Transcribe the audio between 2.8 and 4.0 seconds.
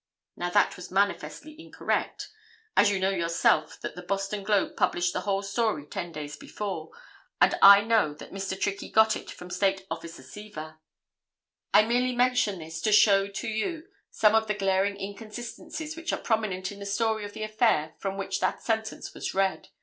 you know yourself that